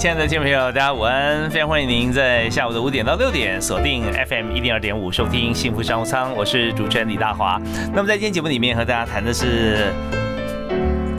[0.00, 1.50] 亲爱的听众朋友，大家午安！
[1.50, 7.60] 非常欢迎您在下午的五点到六点锁定 FM 一零二点五收听幸福商务舱，我是主持人李大华。
[7.92, 9.92] 那么在今天节目里面和大家谈的是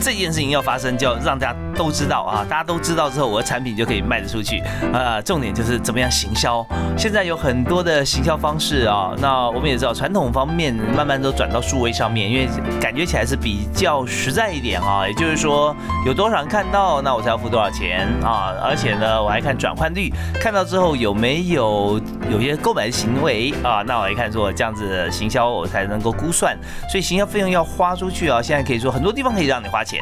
[0.00, 4.62] 这件事情要发生，就要让大家都知道啊，大家都知道之后，我的产品就可以卖得出去。
[4.92, 6.64] 呃，重点就是怎么样行销。
[6.96, 12.48] 现在有很多的行销方式啊，那我们也知道传统方面慢慢都转到数位上面，因为
[12.80, 15.06] 感觉起来是比较实在一点啊。
[15.06, 15.74] 也就是说，
[16.06, 18.52] 有多少人看到，那我才要付多少钱啊。
[18.62, 26.56] 而且呢，我还看转换率，看到之后有没有有些购买的行为啊，那我还看说这样子行销我才能够估算。
[26.90, 30.00] 所以行销费用要花出去啊，现在可以说很多地方可以让你花钱，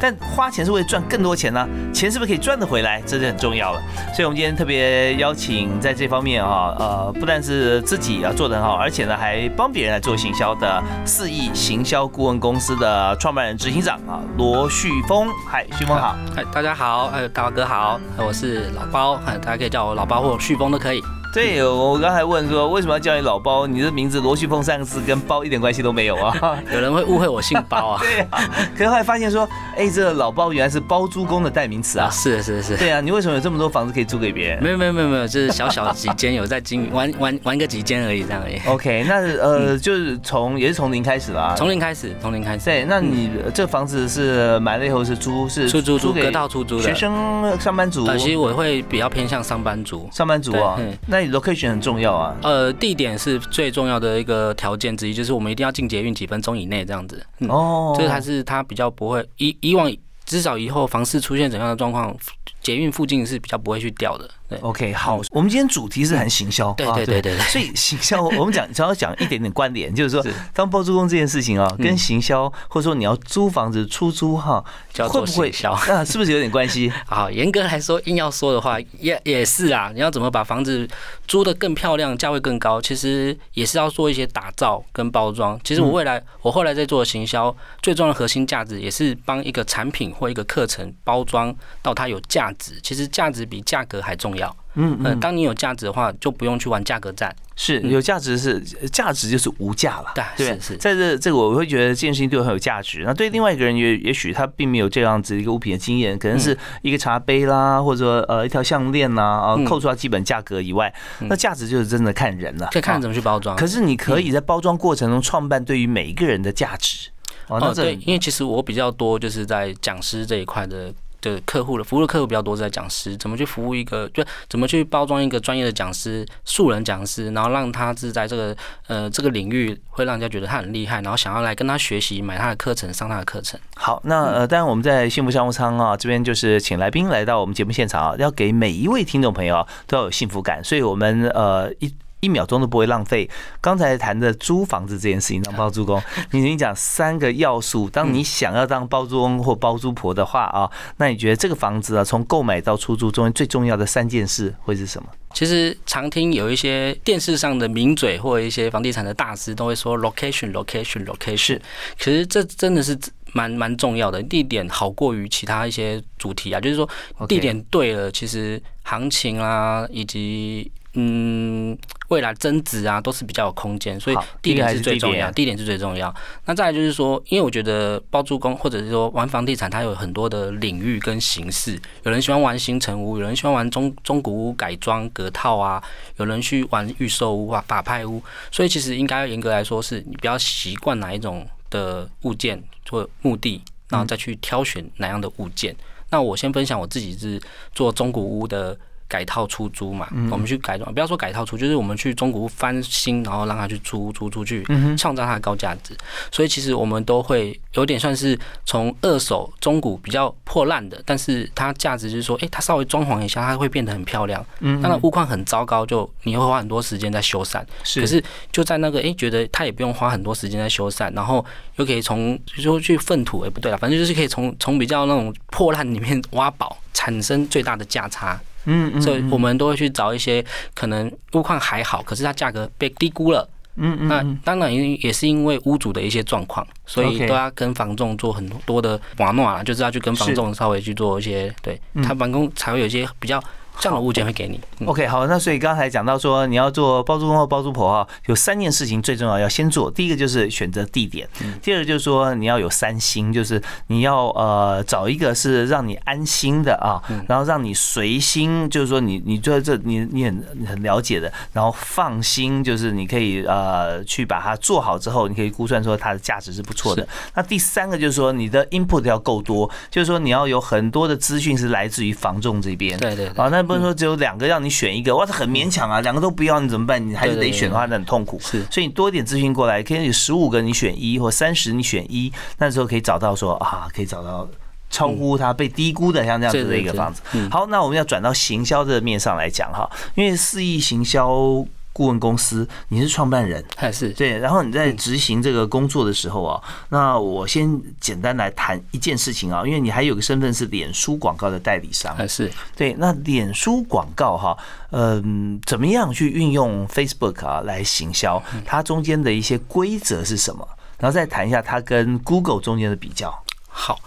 [0.00, 1.68] 但花钱是为了赚更多钱呢？
[1.92, 3.02] 钱是不是可以赚得回来？
[3.04, 3.82] 这是很重要了。
[4.14, 15.28] 所以我们今天特别邀请在这方面啊，呃，不但是自己啊做得很好，而且呢还帮别人来做行销的四亿行销顾问公司的创办人、执行长啊，罗旭峰。
[15.46, 16.16] 嗨，旭峰好。
[16.34, 21.02] 嗨，大家好，哎，大哥好，我是老包，哎，大家可以叫我老包或旭峰都可以。
[21.32, 23.66] 对，我刚才问说为什么要叫你老包？
[23.66, 26.58] 你的名字罗旭峰三个字跟包一点关系都没有啊？
[26.70, 28.00] 有人会误会我姓包啊？
[28.04, 28.42] 对啊，
[28.76, 32.10] 可是后来发现说，哎，这个老包原来是包租公的代名词啊！
[32.12, 32.76] 是是是。
[32.76, 34.62] 对啊，你为什么有这么多房子可以租给别人？
[34.62, 38.60] 没有没有没有没有，就是小小几间有在经营，玩玩玩个几间而已，这样而已。
[38.68, 41.54] OK，那呃，就是从也是从零开始啦。
[41.56, 42.66] 从零开始，从零开始。
[42.66, 48.04] 对，那你这房子是买了以后是租是出租租给隔套出租的学生、上班族？
[48.04, 50.06] 呃，其实我会比较偏向上班族。
[50.12, 52.36] 上班族啊对嗯，那你 location 很重要啊。
[52.42, 57.24] 呃，地点是最重要的一个条件之一，就是我们一定要进捷运几分钟以内这样子。
[57.38, 59.92] 嗯，哦，这个还是它比较不会以以往
[60.24, 62.16] 至少以后房市出现怎样的状况，
[62.62, 64.28] 捷运附近是比较不会去掉的。
[64.52, 76.04] 对 OK，好，我们今天主题是谈行销，对啊对对所以行销 我们讲只要讲一点点关联，就是说是当包租公这件事情啊，嗯跟行销或者说你要租房子出租哈，叫做会不会行销啊？
[76.04, 76.92] 是不是有点关系？
[77.06, 79.90] 好，严格来说，硬要说的话，也也是啊。
[79.94, 80.88] 你要怎么把房子
[81.26, 85.58] 租的更漂亮，价位更高，其实也是要做一些打造跟包装。
[85.64, 92.78] 其实我未来，我后来在做行销，最重要的核心价值也是帮一个产品或一个课程包装到它有价值。
[92.82, 94.41] 其实价值比价格还重要。
[94.74, 97.34] 嗯嗯，当你有价值的话，就不用去玩价格战。
[97.54, 98.58] 是有价值是
[98.90, 100.76] 价值就是无价了，对对是是。
[100.76, 103.02] 在这这个我会觉得这件事情对我很有价值。
[103.04, 109.64] 那对另外一个人也也许他并没有这样子一个物品的经验，可能是一个茶杯啦，或者说呃一条项链啦啊，嗯。
[109.66, 112.98] 扣除它基本价格以外，那价值就是真的看人了，看啊。
[112.98, 113.54] 怎么去包装。
[113.54, 117.10] 可是你可以在包装过程中创办对于每一个人的价值。
[117.48, 128.54] 哦，对，因为其实我比较多就是在讲师这一块的的客户的服务的客户比较多，是在讲师怎么去服务一个，就怎么去包装一个专业的讲师、素人讲师，然后让他是在这个
[128.88, 133.58] 呃这个领域会让人家觉得他很厉害，然后想要来跟他学习，买他的课程，上他的课程。
[133.76, 141.94] 好，那呃，当然我们在幸福商务舱啊这边就是请来宾来到我们节目现场啊，要给每一位听众朋友都要有幸福感，所以我们呃一。
[142.22, 143.28] 一秒钟都不会浪费。
[143.60, 146.00] 刚才谈的租房子这件事情，当包租公，
[146.30, 155.08] 你你讲三个要素，当你想要当包租公或包租婆的话啊，那你觉得这个房子啊，从购买到出租中间最重要的三件事会是什么？
[155.34, 161.58] 其实常听有一些电视上的名嘴或一些房地产的大师都会说 location location location，
[161.98, 162.96] 可是这真的是
[163.32, 166.88] 蛮蛮重要的，地点好过于其他一些主题啊，就是说
[167.26, 171.76] 地点对了，其实行情啊以及嗯
[172.12, 176.14] 未来增值啊都是比较有空间，所以地点是最重要，点地点是最重要。
[176.44, 185.82] 那再来就是说，因为我觉得包租公或者是说玩房地产，它有很多的领域跟形式，有人喜欢玩新城屋，有人喜欢玩中中古屋改装隔套啊，
[186.18, 195.74] 有人去玩预售屋啊、法拍屋，所以其实应该严格来说，是你比较习惯哪一种的物件或目的，然后再去挑选哪样的物件。
[196.10, 197.40] 那我先分享我自己是
[197.74, 198.78] 做中古屋的
[199.12, 204.64] 改套出租嘛，我们去改装，不要说改套出，就是我们去中古屋翻新，然后让它去租租出去，
[204.96, 205.94] 创造它的高价值。
[206.30, 214.42] 所以其实我们都会有点算是从二手中古比较破烂的，但是它价值就是说，哎，它稍微装潢一下，它会变得很漂亮。
[214.60, 217.62] 嗯，当然物况很糟糕，就你会花很多时间在修缮。
[217.84, 221.44] 是，可是就在那个，哎，觉得它也不用花很多时间在修缮，然后
[221.76, 228.40] 又可以从就说去粪土，哎，不对了，反正就是可以从从比较那种破烂里面挖宝，产生最大的价差。
[228.64, 230.44] 嗯，所以我们都会去找一些
[230.74, 233.48] 可能屋况还好，可是它价格被低估了。
[233.76, 243.42] 嗯嗯，那当然也也是因为屋主的一些状况，所以都要跟房仲做很多的玩弄啊，就是要去跟房仲稍微去做一些，对他房东才会有一些比较。
[243.82, 244.60] 这样的物件会给你。
[244.86, 249.90] OK，好，那所以刚才讲到说，你要做包租公或包租婆哈，有三件事情最重要要先做。
[249.90, 251.28] 第一个就是选择地点，
[251.60, 267.04] 第二个就是说你要有三心，就是你要呃找一个是让你安心的啊，然后让你随心，就是说你你觉得这你你很很了解的，然后放心，就是你可以呃去把它做好之后，你可以估算说它的价值是不错的。
[267.34, 272.96] 那第三个就是说你的 input 要够多，就是说你要有很多的资讯是来自于房仲这边。
[273.00, 273.28] 对对。
[273.34, 273.60] 好，那。
[273.71, 276.00] 不是说只有两个让你选一个，哇，这很勉强啊！
[276.00, 277.04] 两个都不要你怎么办？
[277.06, 278.38] 你还是得选的话，那很痛苦。
[278.40, 284.48] 是，所以你多一点资讯过来，可以有十五个你选一，或三十你选一，那时候可以找到说啊，可以找到
[284.90, 287.22] 超乎它被低估的像这样子的一个房子。
[287.50, 291.64] 好，那我们要转到行销的面上来讲哈，因为四亿行销。
[291.92, 294.38] 顾问公司，你是创办人还是对？
[294.38, 302.94] 然后你在执行这个工作的时候啊，那我先简单来谈一件事情啊，因为你还有个身份是脸书广告的代理商，还是对？
[302.98, 304.56] 那脸书广告哈，
[304.90, 308.42] 嗯，怎么样去运用 Facebook 啊来行销？
[308.64, 310.66] 它中间的一些规则是什么？
[310.98, 313.32] 然后再谈一下它跟 Google 中间的比较。
[313.68, 313.98] 好，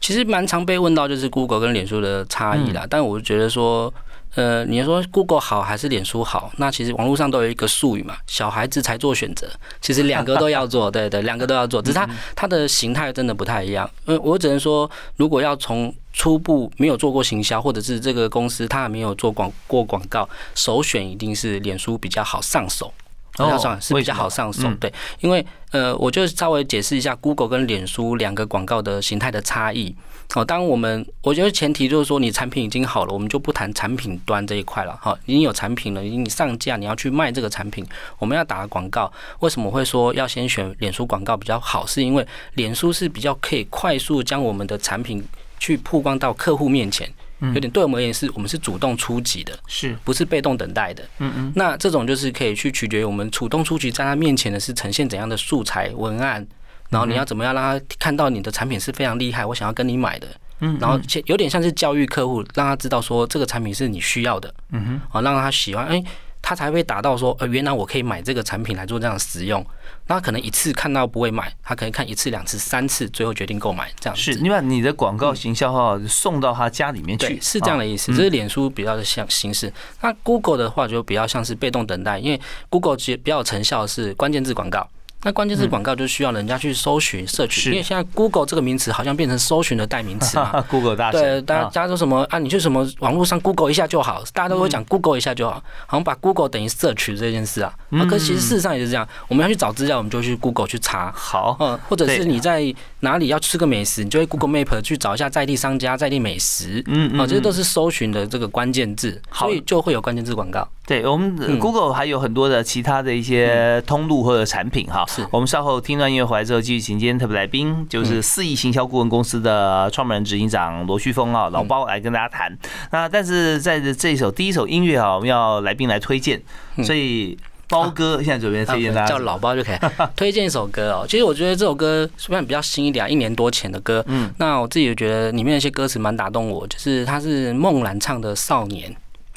[0.00, 3.92] 其实蛮常被问到就是 Google 跟脸书的差异啦，但我觉得说。
[4.34, 6.50] 呃，你说 Google 好还是脸书好？
[6.56, 9.48] 那其实网络上都有一个术语嘛，小孩子才做选择。
[9.80, 13.88] 其实两个都要做， 对对，两个都要做，只是它它的形态真的不太一样。
[14.06, 22.92] 嗯，我只能说，如果要从初步没有做过行销，或者是这个公司它还没有做广过广告，首选一定是脸书比较好上手。
[23.38, 29.94] 哦，上是比较好上手，对，因为呃，我就稍微解释一下 Google 跟脸书两个广告的形态的差异。
[30.36, 34.96] 哦，当我们我觉得前提就是说你产品已经好了，我们就不谈产品端这一块了。
[35.02, 37.84] 哈，已经有产品了，已经上架，你要去卖这个产品，
[38.18, 39.12] 我们要打广告。
[39.40, 41.84] 为什么会说要先选脸书广告比较好？
[41.84, 45.24] 是因为脸书是比较可以快速将我们的产品
[45.58, 47.12] 去曝光到客户面前。
[47.52, 51.02] 有点对我们而言是，我们是主动出击的，是不是被动等待的？
[51.18, 51.52] 嗯嗯。
[51.54, 56.46] 那这种就是可以去取决于我们主动出击，在他面前的是呈现怎样的素材文案，
[56.88, 60.28] 然后你要怎么样让他看到你的产品是非常厉害，我想要跟你买的。
[60.60, 60.78] 嗯。
[60.80, 64.54] 然后有点像是教育客户，让他知道说这个产品是你需要的。
[64.70, 65.00] 嗯哼。
[65.10, 66.02] 啊，让他喜欢，哎。
[66.46, 69.64] 他才会达到说，呃，原来我可以买这个产品来做这样使用。
[70.06, 74.20] 那可能一次看到不会买，他可能看一次、两次、三次，最后决定购买这样子。
[74.20, 78.14] 是，你把你的广告行销号送到他家里面去，是这样的意思。
[78.14, 79.72] 这是脸书比较的像形式。
[80.02, 82.38] 那 Google 的话就比较像是被动等待，因为
[82.68, 84.86] Google 其实比较成效是关键字广告。
[85.24, 90.62] 那关键字广告就需要人家去搜寻、摄取，因为现在 Google 这个名词好像变成搜寻的代名词嘛。
[90.68, 92.38] Google 大对，大家说什么啊？
[92.38, 95.54] 你去什么网络上 Google 一下就好，大家都会讲 Google 一下就好，
[95.86, 97.72] 好像把 Google 等于摄取这件事啊。
[97.90, 101.10] 啊，可其实事实上也是这样，我们要去找资料，我们就去 Google 去查。
[101.16, 102.62] 好，嗯，或者是你在
[103.00, 106.82] 哪里要吃个美食，你就会 Google Map 去找一下在地商家、在地美食。
[106.86, 110.68] 嗯嗯，啊，这些都是搜寻的这个关键字，所以就会有关键字广告。
[110.86, 115.02] 对我们 Google 还有很多的其他的一些通路或者产品哈。
[115.08, 115.94] 是，我们稍后听。
[115.94, 122.58] 听段音乐回来之后，继续请今天特别来宾，就是四亿行销顾问公司的创办人、执行长罗旭峰啊，老包来跟大家谈。
[122.90, 126.42] 那但是在这一首第一首音乐啊，我们要来宾来推荐，
[126.82, 127.38] 所以
[127.68, 129.78] 包哥现在准备推荐大家叫老包就可以
[130.16, 131.06] 推荐一首歌哦。
[131.08, 138.90] 其实我觉得这首歌虽然比较新一点，一年多前的歌，嗯，那我自己也觉得里面一些歌词蛮打动我，就是他是梦兰唱的《少年》。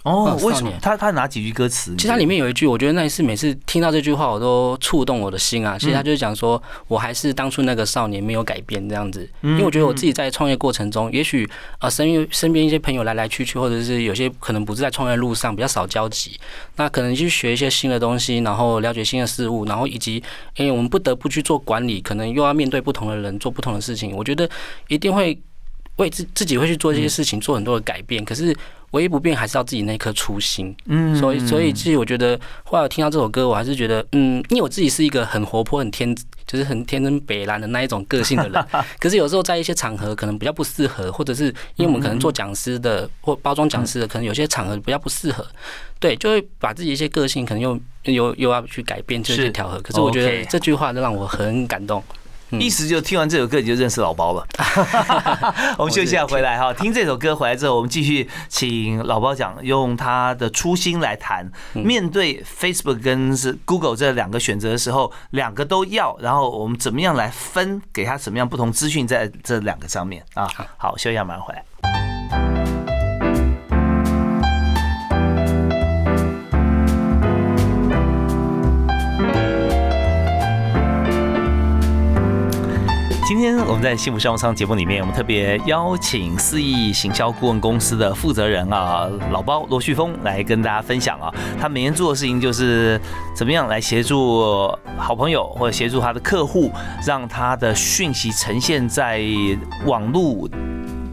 [0.07, 1.93] 哦，为什么他他哪几句歌词？
[1.97, 5.77] 其实它里面有一句，我觉得那一次每次听到这句话，我都触动我的心啊。
[5.77, 9.29] 其实他就是讲说，我还是当初那个少年，没有改变这样子。
[9.41, 11.45] 因为我觉得我自己在创业过程中，也许
[11.79, 16.39] 啊身边身边一些朋友来来去去，或者是有些可能不是在创业路上比较少交集，
[16.77, 20.23] 那可能去学一些新的东西，然后了解新的事物，然后以及
[20.55, 24.15] 因为我们不得不去做管理，可能又要面对不同的人，做不同的事情。
[24.15, 24.49] 我觉得
[24.87, 25.37] 一定会。
[25.97, 28.55] 为自自己会去做这些事情，做很多的改变，可是
[28.91, 30.73] 唯一不变还是要自己那颗初心。
[30.85, 38.65] 嗯所以，所以其实我觉得后来我听到这首歌，我还是觉得，嗯，因为我自己是一个很活泼、很天，就是很天真北蓝的那一种个性的人。
[38.99, 45.45] 可是有时候在一些场合可能比较不适合，或者是因为我们可能做讲师的或包装讲师的，可能有些场合比较不适合，
[45.99, 49.81] 对，就会把自己一些个性可能又又又要去改变，就是去调和。
[49.81, 52.01] 可是我觉得这句话让我很感动。
[52.51, 54.47] 嗯意思就听完这首歌你就认识老包了。
[55.77, 70.49] 我们休息一下回来哈，听这首歌回来之后，我们继续请老包讲，用他的初心来谈，面对 Facebook 跟是 Google 这两个选择的时候，两个都要，然后我们怎么样来分，给他什么样不同资讯在这两个上面啊？
[70.77, 71.63] 好，休息一下，马上回来。
[83.27, 91.29] 今天我们在幸福商务舱节目里面，我们特别邀请四亿行销顾问公司的负责人啊，老包罗旭峰来跟大家分享啊，
[91.59, 92.97] 他每天做的事情就是
[93.35, 96.71] 怎么样来协助好朋友或者协助他的客户，
[97.05, 99.21] 让他的讯息呈现在
[99.85, 100.47] 网络。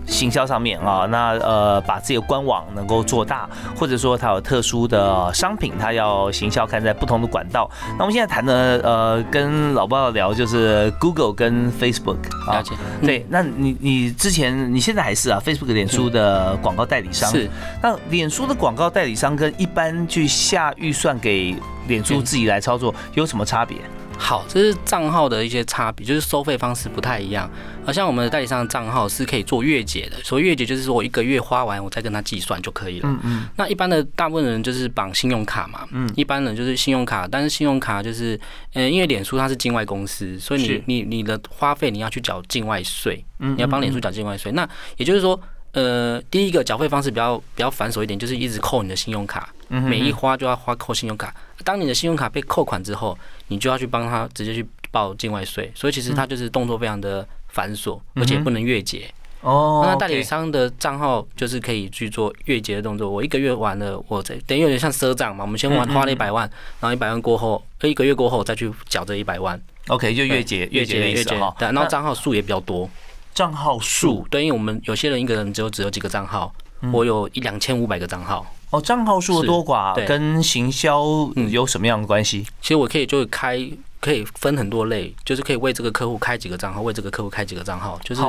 [0.07, 7.71] 行销上面啊，那呃把自己的官网能够做大，或者说它有特殊的商品，它要行销看在不同的管道。
[7.99, 13.07] 那我们现在谈的呃跟老爸聊就是 Google 跟 Facebook 啊了，解，嗯。
[13.07, 17.49] 对，那你你之前你现在还是啊 Facebook 脸书的广告代理商，是。
[17.83, 21.57] 那脸书的广告代理商跟一般去下预算给
[21.89, 23.79] 脸书自己来操作有什么差别？
[24.19, 27.49] 好，这是账号的一些差别，就是收费方式不太一样。
[27.85, 33.09] 好像我们的代理商的账号是可以做月结的，所以月结就是说我一个月花完，我再跟他计算就可以了。
[33.09, 38.41] 嗯嗯那一般的大部分人就是绑信用卡嘛，嗯一般人就是信用卡，但是信用卡就是，
[38.73, 44.51] 呃，因为脸书它是境外公司，所以你你你的花费你要去缴境外税，嗯你要帮脸书缴境外税。
[44.53, 44.67] 那
[44.97, 45.39] 也就是说，
[45.73, 51.35] 呃，第一个缴费方式比较比较繁琐一点，就是一直扣你的信用卡，嗯每一花就要花扣信用卡。
[51.65, 53.19] 当你的信用卡被扣款之后，
[53.49, 59.13] 你就要去帮他直接去报境外税，所以其实他就是动作非常的繁琐，而且不能月结。
[59.41, 63.11] 哦，那代理商的账号就是可以去做月结的动作。
[63.11, 65.45] 我一个月完了，我这等于有点像赊账嘛。
[65.45, 66.49] 我们先花嗯嗯花了一百万，
[66.81, 69.61] 然后一百万过后，呃一个月过后再去缴这一百万。
[69.89, 72.89] OK 就月结月结的意月结思哈，，对，然后账号数也比较多。
[73.35, 78.47] 账号数对，因为我们有些人一个人只有只有几个账号，嗯我有一两千五百个账号。
[78.75, 81.03] 哦，账号数的多寡跟行销
[81.37, 82.45] 嗯有什么样的关系？
[82.61, 83.59] 其实我可以就是开，
[84.01, 88.23] 可以分很多类，就是可以为这个客户开几个账号，为这个客户开几个账号，就是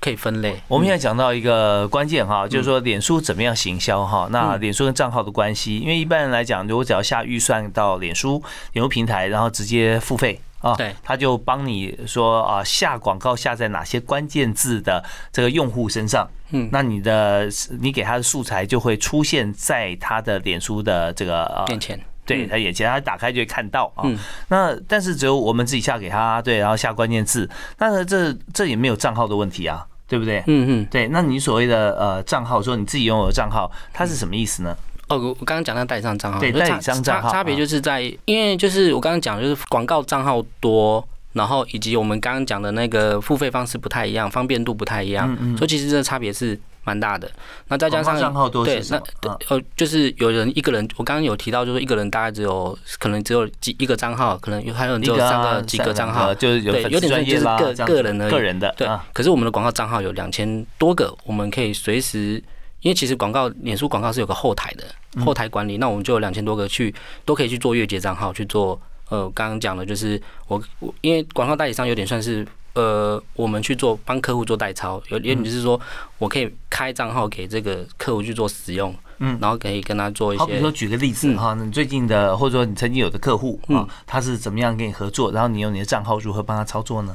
[0.00, 0.60] 可以分类。
[0.66, 4.28] 我们现在讲到一个关键哈，就是说脸书怎么样行销哈。
[4.32, 8.42] 那嗯脸书跟账号的关系，因为一般人来讲，如果只要下预算到脸书
[8.72, 17.48] 脸书平台，然后直接付费啊，对他就帮你说啊下广告下在哪些关键字的这个用户身上，嗯那你的
[17.80, 24.16] 你给他的素材就会出现在他的脸书的这个呃面前，对嗯他眼前，他打开就会看到啊嗯。
[24.48, 30.44] 那但是只有我们自己下给他，对，然后下关键字，那这这也没有账号的问题啊，对不对？
[30.46, 30.86] 嗯嗯。
[30.86, 34.76] 对，那你所谓的呃账号，说你自己拥有的账号，它是什么意思呢？
[35.12, 47.30] 哦，我我刚刚讲那代理商账号，对代理商账号差差别啊就是在，因为就是我刚刚讲，就是广告账号多，然后以及我们刚刚讲的那个付费方式不太一样，方便度不太一样，嗯所以其实这个差别是蛮大的。
[47.68, 49.30] 那再加广告账上号多对是什么？
[49.30, 62.42] 啊呃，就是有人一个人，我刚刚有提到，就是一个人大概只有可能只有几一个账号，可能有还有人只有三个几个账号，就是有对有点像就是个个人的个人的对啊，可是我们的广告账号有两千多个，我们可以随时，
[62.82, 64.84] 因为其实广告脸书广告是有个后台的
[65.16, 68.80] 嗯后台管理，那我们就有两千多个去都可以去做月结账号去做。
[69.08, 75.78] 呃，刚刚讲的就是我我因为广告代理商有点算是呃，我们去做帮客户做代操，有有点就是说
[76.16, 87.14] 我可以开账号给这个客户去做使用，嗯然后可以跟他做一些好比说举个例子嗯哈，你最近的或者说你曾经有的客户啊嗯，他是怎么样跟你合作，然后你用你的账号如何帮他操作呢？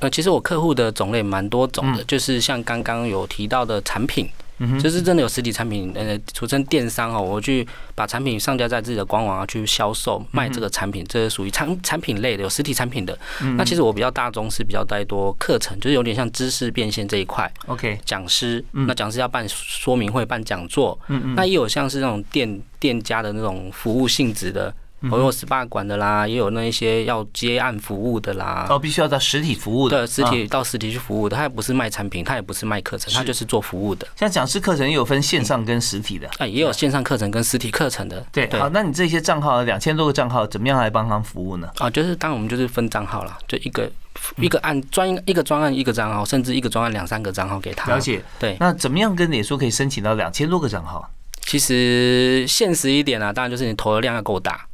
[0.00, 4.28] 呃，其实我客户的种类蛮多种的，嗯就是像刚刚有提到的产品，
[4.60, 13.18] 嗯就是真的有实体产品，呃，俗称电商哦，我去把产品上架在自己的官网啊，去销售卖这个产品，这是属于产产品类的，有实体产品的。
[13.42, 13.56] 嗯。
[13.56, 18.86] 那其实我比较大宗是比较带多课程，就是有点像知识变现这一块，OK，讲师，嗯。
[18.86, 20.98] 那讲师要办说明会、办讲座，
[21.34, 24.72] 那也有像是那种店店家的那种服务性质的。
[25.10, 28.66] 我有 SPA 馆的啦，也有那一些要接案服务的啦。
[28.68, 34.06] 哦，必须要到实体服务的，对，实体到实体去服务的，他也不是卖产品，他也不是卖课程，他就是做服务的。
[34.16, 38.24] 像讲师课程也有分线上跟实体的，啊，也有线上课程跟实体课程的。
[38.30, 41.70] 对，好，那你这些账号两千多个账号，怎么样来帮他们服务呢？
[41.78, 43.90] 啊，就是当我们就是分账号啦，就一个
[44.36, 47.90] 一个案专一个专案一个账号，甚至一个专案两三个账号给他。
[47.90, 48.22] 了解。
[48.38, 51.08] 对，那怎么样跟脸书可以申请到两千多个账号？
[51.42, 54.64] 其实现实一点啊，当然就是你投的量要够大，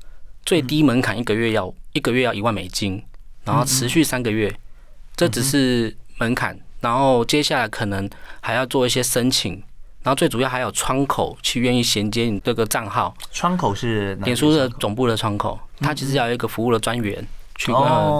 [0.46, 3.02] 最低门槛一个月要一个月要一万美金，
[3.44, 4.54] 然后持续三个月，
[5.16, 8.08] 这只是门槛，然后接下来可能
[8.40, 9.54] 还要做一些申请，
[10.04, 13.12] 然后最主要还有窗口去愿意衔接你这个账号。
[13.32, 17.26] 窗口是脸书的总部的窗口，它其实要有一个服务的专员
[17.56, 17.72] 去，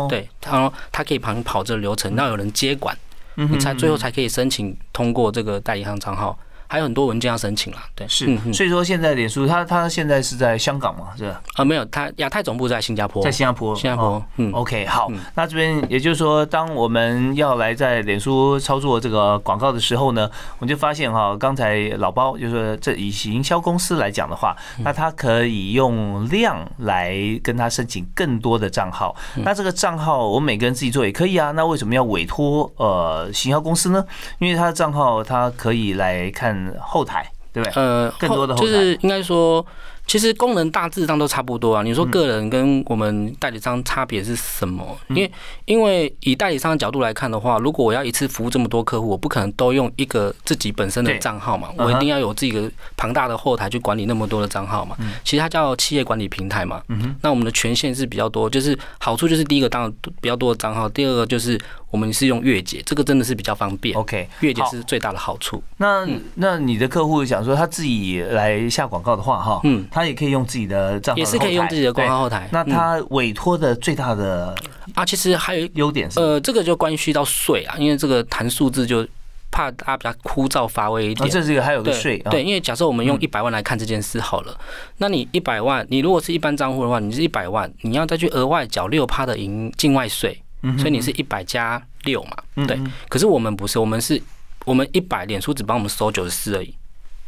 [0.09, 2.97] 对，然后他可以旁跑这个流程，要有人接管，
[3.37, 6.37] 你才最后才可以申请通过这个代理商账号。
[6.69, 11.41] 还有很多文件要申请了，对，是，所以说现在脸书它它现在是在香港嘛，是吧？
[11.55, 34.05] 啊，没有，它亚太总部在新加坡，在新加坡，新加坡，嗯，OK，好，那这边也就是说，当我们要来在脸书操作这个广告的时候呢，我们就发现哈，刚才老包就是这以营销公司来讲的话，那它可以用量来跟他申请更多的账号，那这个账号我们每个人自己做也可以啊，那为什么要委托呃行销公司呢？
[34.41, 36.56] 因为他的账号他可以来看。
[36.81, 37.83] 后台对不对？
[37.83, 39.65] 呃，更多的就是应该说。
[40.09, 41.83] 其实功能大致上都差不多啊。
[41.83, 44.97] 你说个人跟我们代理商差别是什么？
[45.09, 45.33] 因为
[45.65, 54.97] 因为以代理商的角度来看的话，如果我要一次服务这么多客户，我不可能都用一个自己本身的账号嘛，我一定要有自己的庞大的后台去管理那么多的账号嘛。
[55.25, 56.81] 其实它叫企业管理平台嘛。
[56.87, 63.97] 嗯那我们的权限是比较多，就是好处就是第一个当然比较多的账号，第二个就是我们是用月结，这个真的是比较方便。
[63.97, 65.63] OK，月结是最大的好处。
[65.79, 69.87] 那那你的客户想说他自己来下广告的话，哈，嗯。
[69.91, 72.49] 他也可以用自己的账号，也是可以用自己的广告后台。
[72.53, 74.55] 那他委托的最大的
[74.95, 79.07] 啊，其实还有优点是，呃，这个就关系到税啊，因为这个谈数字就
[79.51, 81.31] 怕大家比较枯燥乏味一点。
[81.31, 84.59] 这是一个还有个税，对，因为假设我们用一百万来看这件事好了，
[84.99, 90.43] 那你一百万，你如果是一般账户的话，你是一百万，你要再去额外缴六趴的营境外税，
[90.79, 92.79] 所以你是一百加六嘛，对。
[93.09, 94.21] 可是我们不是，我们是
[94.65, 96.75] 我们一百，脸书只帮我们收九十四而已，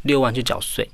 [0.03, 0.89] 六万去缴税。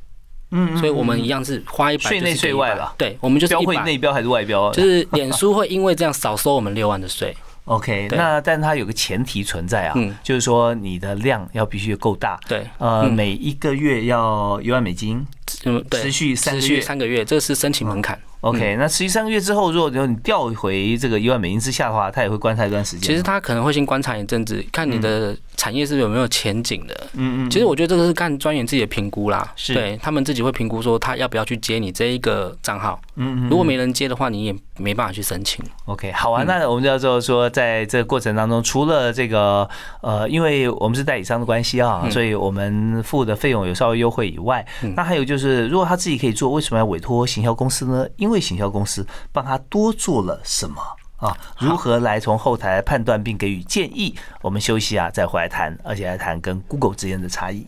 [0.52, 2.94] 嗯，所以我们一样是花一百，税内税外了。
[2.98, 4.72] 对，我们就是标会内标还是外标？
[4.72, 7.36] 就是 脸书会因为这样少收我们六万的税。
[7.66, 12.40] OK，那但它有个前提存在啊，就是说你的量要必须够大。
[12.48, 15.26] 对，呃，每一个月要一万美金，
[15.64, 18.22] 嗯，持续三个月，三个月，这是申请门槛。
[18.46, 23.10] OK，那实际三个月之后，如果你调回这个一万美金之下的话，他也会观察一段时间。
[23.10, 27.08] 其实他可能会先观察一阵子，看你的产业是有没有前景的。
[27.14, 27.50] 嗯嗯。
[27.50, 33.02] 其实我觉得这个是看专员自己的评估啦，是对他们自己会评估说他要不要去接你这一个账号。
[33.16, 33.50] 嗯嗯。
[33.50, 35.64] 如果没人接的话，你也没办法去申请。
[35.86, 36.44] OK，好啊。
[36.44, 39.70] 那我们就要说说，在这个过程当中，除了这个
[40.02, 48.08] 呃，因为我们是代理商的关系啊，所以我们付的费用有稍微优惠以外，那还有就是，如果他自己可以做，为什么要委托行销公司呢？
[48.18, 49.06] 因为行销公司。
[49.32, 50.82] 帮他多做了什么
[51.18, 51.36] 啊？
[51.60, 54.16] 如何来从后台判断并给予建议？
[54.42, 57.66] 我们休息啊，再回来谈，而且来谈跟 Google 之间的差异。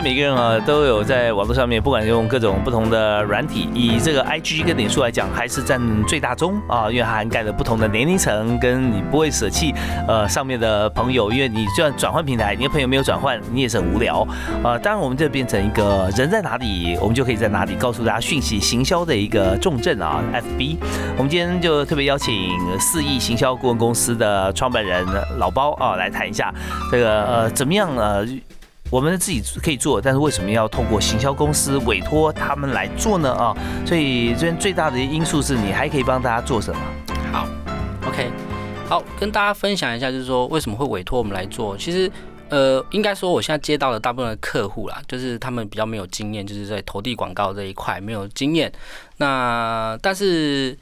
[0.00, 9.74] 每个人啊都有在网络上面，不管用各种不同的软体，以这个 I G 跟脸书来讲，还是占最大宗啊，因为涵盖了不同的年龄层，跟你不会舍弃
[10.06, 14.26] 呃上面的朋友，因为你就算转换平台，你的朋友没有转换，你也是很无聊
[14.62, 14.78] 啊。
[14.78, 20.78] 当然，我们这变成一个人在哪里，我们就可以在哪里告诉大家讯息行销的一个重镇啊，F B。
[21.16, 25.04] 我们今天就特别邀请四亿行销顾问公司的创办人
[25.38, 26.54] 老包啊来谈一下
[26.90, 28.24] 这个呃怎么样呃。
[28.90, 33.30] 我们自己可以做，但是为什么要透过行销公司委托他们来做呢？
[33.34, 36.80] 啊，所以这边最大的因素是你还可以帮大家做什么？
[37.30, 37.46] 好
[38.06, 38.30] ，OK，
[38.88, 41.76] 好，跟大家分享一下，就是说为什么会委托我们来做。
[41.76, 42.10] 其实，
[42.48, 48.72] 呃，应该说我现在接到的大部分的客户啦，就是他们比较没有经验，就是在投递广告这一块没有经验。
[49.18, 50.74] 那但是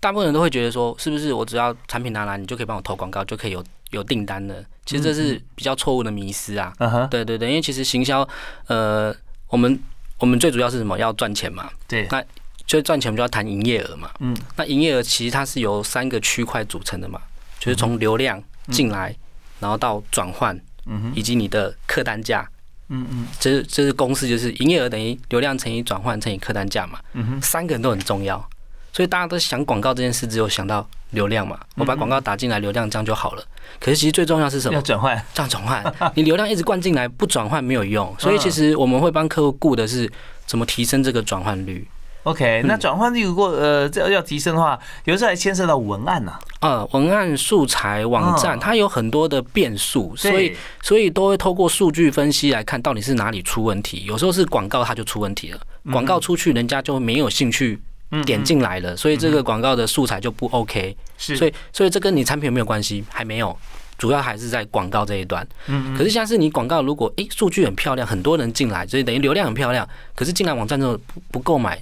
[0.00, 3.62] 大部分人都会觉得说，是不是我只要产品拿来，你就可以帮我投广告，就可以有。
[3.92, 6.72] 有订单的，其实这是比较错误的迷思啊。
[7.10, 8.26] 对对对，因为其实行销，
[8.66, 9.14] 呃，
[9.48, 9.78] 我们
[10.18, 10.98] 我们最主要是什么？
[10.98, 11.70] 要赚钱嘛。
[11.86, 12.06] 对。
[12.10, 12.22] 那
[12.66, 14.10] 就赚钱，我们就要谈营业额嘛。
[14.20, 14.36] 嗯。
[14.56, 17.20] 那营业额其实它是由三个区块组成的嘛，
[17.58, 19.14] 就是从流量进来，
[19.60, 22.48] 然后到转换，嗯以及你的客单价。
[22.88, 23.26] 嗯嗯。
[23.38, 26.98] 这是这是公式，就是营业额等于流量乘以转换乘以客单价嘛。
[27.12, 27.42] 嗯哼。
[27.42, 28.48] 三个人都很重要。
[28.92, 33.44] 所以大家都想广告这件事，只有想到流量嘛，我把广告打进来，流量这样就好了。
[33.80, 34.74] 可是其实最重要是什么？
[34.74, 35.82] 要转换，这样转换，
[36.14, 38.14] 你流量一直灌进来，不转换没有用。
[38.18, 40.10] 所以其实我们会帮客户顾的是
[40.46, 41.88] 怎么提升这个转换率。
[42.24, 54.04] OK，那转换率如果呃这要提升的话，有时候还牵涉到文案呐、呃，文案素材、网站，嗯它有很多的变数，所以所以都会透过数据分析来看到底是哪里出问题。
[54.04, 55.58] 有时候是广告它就出问题了，
[55.90, 57.80] 广告出去人家就没有兴趣
[58.24, 60.96] 点进来了，所以这个广告的素材就不 OK。
[61.16, 63.04] 是，所以所以这跟你产品有没有关系？
[63.10, 63.56] 还没有。
[63.98, 71.80] 主要还是在广告这一端，嗯可是像是你广告，如果诶数据很漂亮，很多人进来，所以等于流量很漂亮，可是进来网站之后不不购买，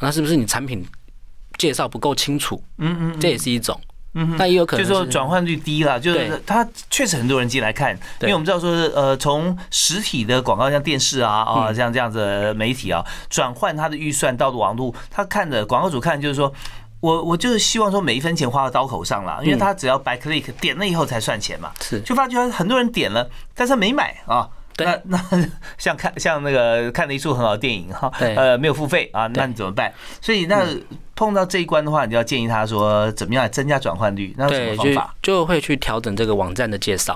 [0.00, 0.84] 那是不是你产品
[1.56, 2.62] 介绍不够清楚？
[2.76, 3.80] 嗯嗯，这也是一种。
[4.14, 4.36] 嗯哼。
[4.36, 11.74] 那也有可就能就是说转换率低了，就是对它确实很多人进来看，因为我们知道说，呃，从实体的广告像电视啊啊，嗯。
[11.74, 16.52] 像这样子的媒体啊，转换它的预算到网络，他看的广告主看就是说。
[17.00, 19.58] 我我就是希望说每一分钱花到刀口上了，因为嗯。
[19.58, 22.00] 他只要 by click 点了以后才算钱嘛，是。
[22.00, 24.48] 就发觉很多人点了，但是他没买啊。
[24.76, 25.46] 对那 那
[25.78, 29.92] 像看像那个看了一出很好的电影哈，对呃，没有付费啊，那你怎么办？
[30.20, 30.66] 所以那
[31.14, 34.34] 碰到这一关的话，你就要建议他说怎么样增加转换率？
[34.36, 35.14] 那有什么方法？
[35.22, 37.14] 就会去调整这个网站的介绍。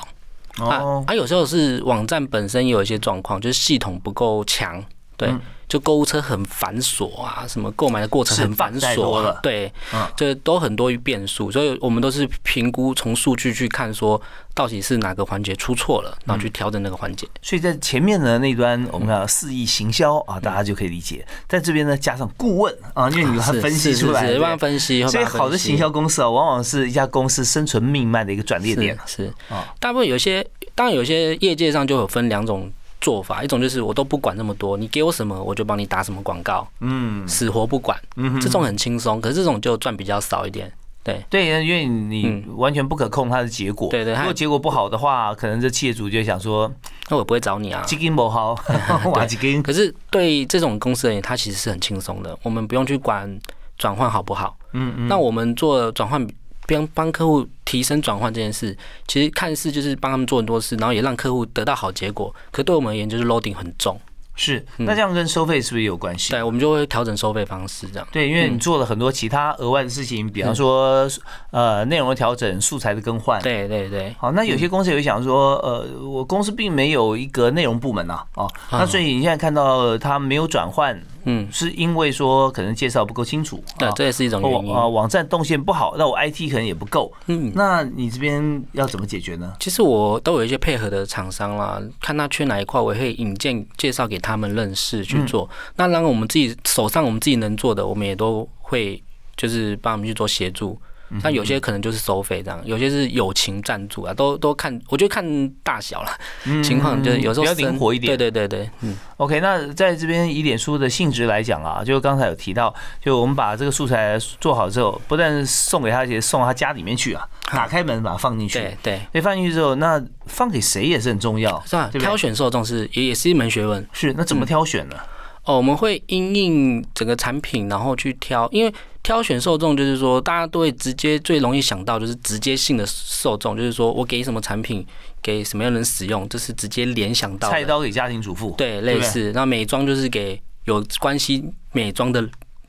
[0.58, 4.84] 啊哦，啊，有时候是网站本身也有一些状况，就是系统不够强，
[5.16, 14.20] 对嗯，就购物车很繁琐啊，什么购买的过程很繁琐多了，啊对嗯，这都很多于变数，所以我们都是评估从数据去看说
[14.54, 17.28] 到底是哪个环节出错了，然后去调整那个环节。
[17.42, 21.24] 所以在前面的那端，我们要肆意行销啊，大家就可以理解。
[21.46, 28.98] 在这边呢，加上顾问啊，因为你要是分析出来，是是对帮他分析，会所以好的行销公司啊，往往是一家公司生存命脉的一个转捩点。
[29.06, 29.54] 是是。
[29.54, 40.72] 啊，大部分有些，当然有些业界上就有分两种做法，一种就是我都不管那么多，你给我什么我就帮你打什么广告，嗯死活不管，嗯这种很轻松，可是这种就赚比较少一点。
[41.04, 43.88] 对对，因为你完全不可控它的结果。
[43.88, 46.70] 对对如果结果不好的话，可能这企业主就想说，
[47.08, 47.82] 那我也不会找你啊。
[47.86, 48.54] 基金不好，
[49.14, 53.38] 哇，基金可是对这种公司而言，它其实是很轻松的，我们不用去管
[53.78, 54.58] 转换好不好。
[54.74, 56.26] 嗯嗯，那我们做转换，
[56.68, 58.76] 帮帮客户提升转换这件事，
[59.06, 62.32] 其实看似就是帮他们做很多事，然后也让客户得到好结果。
[62.52, 63.98] 可对我们而言，就是 loading 很重，
[64.36, 64.64] 是。
[64.76, 66.32] 那这样跟收费是不是有关系？
[66.32, 68.06] 对，我们就会调整收费方式这样。
[68.12, 71.08] 对，因为你做了很多其他额外的事情，比方说
[71.50, 73.40] 呃内容的调整、素材的更换。
[73.42, 80.98] 对对对，好，那有些公司也会想说，呃，我公司并没有一个内容部门呐，哦，那所以你现在看到它没有转换，
[81.30, 84.74] 嗯，是因为说可能介绍不够清楚，对啊，这也是一种原因。
[84.74, 89.52] 啊网站动线不好，那我 IT 可能也不够，嗯，那你这边要怎么解决呢？
[89.60, 95.48] 其实我都有一些配合的厂商啦，看他缺哪一块，我也会引荐介绍给他们认识去做。
[95.76, 99.02] 那然后我们自己手上我们自己能做的，我们也都会
[99.36, 100.80] 就是帮我们去做协助。
[101.22, 118.58] 那有些可能就是收费这样，有些是友情赞助啊，都都看，我觉得看大小了，情况就是有时候嗯比较灵活一点对对对对，嗯，OK，那在这边以脸书的性质来讲啊，就刚才有提到，就我们把这个素材做好之后，不但送给他，也送到他家里面去啊，打开门把它放进去。
[118.58, 121.90] 对对，对，放进去之后，那放给谁也是很重要，是吧？
[121.92, 123.86] 挑选受众是也也是一门学问。
[123.92, 124.96] 是，那怎么挑选呢？
[125.44, 128.74] 哦，我们会因应整个产品，然后去挑，因为
[129.08, 134.86] 挑选受众就是说，大家都会直接最容易想到就是直接性的受众，就是说我给什么产品
[135.22, 139.32] 给什么样的人使用，这是直接联想到菜刀给家庭主妇，对类似。
[139.34, 141.42] 那美妆就是给有关系
[141.72, 142.28] 美妆的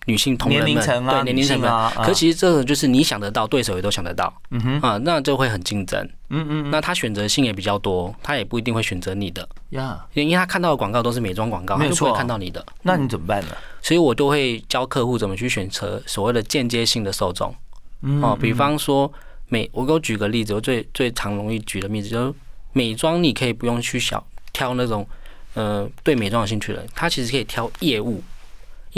[0.10, 4.34] 女性同仁年们，龄层啊，对年龄层啊，啊可其实这个就是你想得到，对手也都想得到。
[4.50, 6.02] 嗯哼，啊，那就会很竞争。
[6.30, 12.66] 嗯嗯那他选择性也比较多，他也不一定会选择你的，呀，因为他看到的广告都是美妆广告，他就不会错看到你的。
[12.82, 13.56] 那你怎么办呢？
[13.82, 17.54] 所以我都会教客户怎么去选择所谓的间接性的受众。
[18.02, 19.12] 嗯哦，比方说
[19.48, 22.34] 美，我给我举个例子，我最最常容易举的例子就是
[22.74, 25.08] 美妆，你可以不用去小挑那种
[25.56, 28.24] 呃对美妆有兴趣的人，他其实可以挑业务，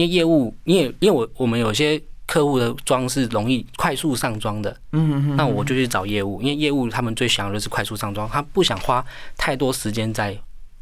[0.02, 9.06] 因为业务，因为因为我我们有些客户的妆是容易快速上妆的，嗯那我就去找业务，因为业务他们最想要的是快速上妆，他不想花
[9.38, 10.36] 太多时间在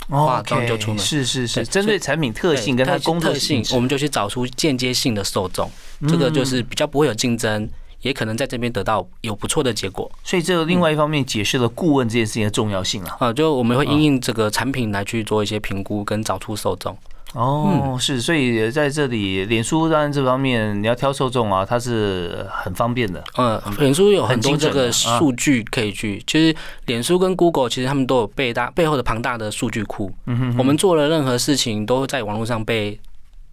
[0.08, 5.70] 化妆就出门是是是，对针对产品特性跟他对工作特性我们就去找出间接性的受众，
[6.08, 7.70] 这个就是比较不会有竞争，
[8.02, 13.18] 也可能在这边得到有不错的结果所以这个另外一方面解释了顾问这件事情的重要性啊。
[13.20, 13.34] 啊。
[13.34, 16.96] 就我们会因应这个产品来去做一些评估跟找出受众。
[17.34, 23.24] 哦，是，所以在这里，脸书当然这方面你要挑受众啊，它是很方便的。
[23.38, 26.56] 嗯，脸书有很多这个数据可以去，其实
[26.88, 30.12] 脸书跟 Google 其实他们都有背大背后的庞大的数据库。
[30.26, 33.00] 嗯哼我们做了任何事情都在网络上被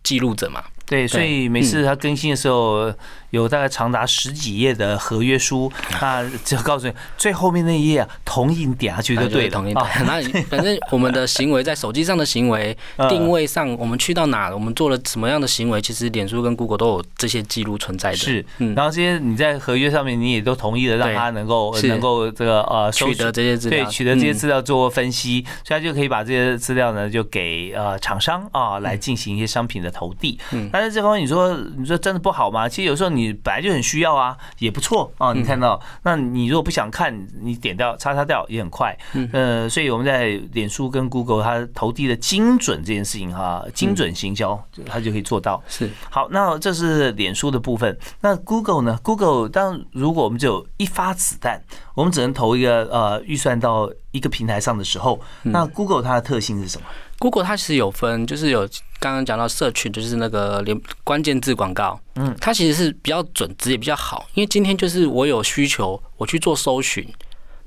[0.03, 0.63] 记录着嘛。
[0.87, 2.95] 对，所以每次它更新的时候，
[3.31, 5.71] 有大概长达十几页的合约书，
[6.01, 9.51] 那就告诉你最后面那一页啊，同意点下去就对了。
[9.51, 12.77] 同意点，那 反正我们的行为在手机上的行为
[13.11, 18.17] 定位上，我们去到哪，我们做了什么样的行为，其实脸书跟 Google 都有这些记录存在的。
[18.17, 30.39] 是，然后这些你在合约上面你也都同意了，让他能够能够这个呃取得这些资料，对，取得这些资料做分析，所以他就可以把这些资料呢就给呃厂商啊来进行一些商品的投递。
[30.53, 32.69] 嗯，但是这方面你说你说真的不好吗？
[32.69, 35.33] 其实有时候你本来就很需要啊，也不错啊。
[35.33, 38.97] 你看到，那你如果不想看，你点掉叉叉掉也很快。
[39.15, 45.63] 嗯，呃，所以我们在脸书跟 Google 它投递的精准这件事情哈，精准行销，它就可以做到。
[45.67, 47.97] 是好，那这是脸书的部分。
[48.21, 51.63] 那 Google 呢？Google 当如果我们只有一发子弹，
[51.95, 56.87] 我们只能投一个呃预算到一个平台上的时候，那 Google 它的特性是什么
[57.19, 64.27] ？Google 它其实有分，就是有刚刚讲到社群，就是那个连关键字广告，嗯，它其实是比较准，值也比较好。
[64.35, 67.07] 因为今天就是我有需求，我去做搜寻。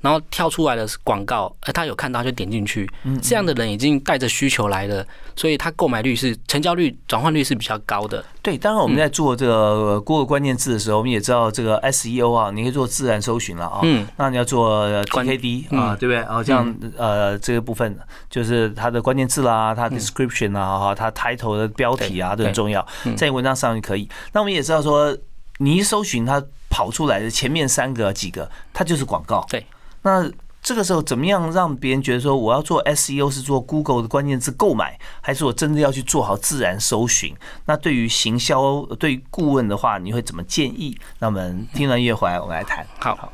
[0.00, 2.88] 然后跳出来的广告，呃，他有看到就点进去，
[3.22, 8.24] 这样的人已经带着需求来了，所以他购买率是成交率、转换率是比较高的。
[8.42, 16.16] 对，当然我们在做这个 Google 关键字的时候，我们也知道这个 SEO 啊，你可以做自然搜寻了啊，嗯，那你要做 TKD 啊，对不对？
[16.16, 17.98] 然后这样呃，这个部分
[18.30, 22.86] 就是它的关键字啦，它 description 啊，哈，它 title 的标题啊都很重要，
[23.16, 24.08] 在文章上就可以。
[24.32, 25.14] 那我们也知道说，
[25.58, 29.44] 你一搜寻它跑出来的前面三个几个，它就是广告。
[29.50, 29.66] 对。
[30.02, 30.30] 那
[30.62, 37.34] 这个时候怎么样让别人觉得说我要做 SEO 是做 Google 的关键字购买，还是我真的要去做好自然搜寻？
[37.64, 40.98] 那对于行销对于顾问的话，你会怎么建议？
[41.18, 42.86] 那我们听完音乐回来，我们来谈。
[42.98, 43.32] 好。